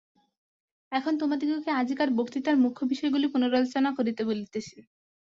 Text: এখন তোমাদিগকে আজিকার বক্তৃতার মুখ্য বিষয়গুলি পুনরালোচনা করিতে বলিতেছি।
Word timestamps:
এখন 0.91 1.13
তোমাদিগকে 1.17 1.71
আজিকার 1.81 2.09
বক্তৃতার 2.17 2.55
মুখ্য 2.57 2.81
বিষয়গুলি 2.91 3.27
পুনরালোচনা 3.27 3.89
করিতে 3.97 4.21
বলিতেছি। 4.25 4.77